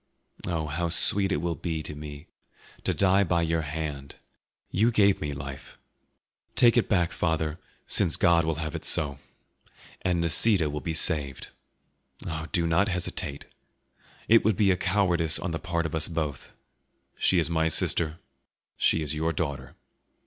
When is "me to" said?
1.93-2.91